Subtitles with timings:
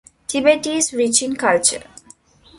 [0.25, 1.83] Tibet is rich in culture.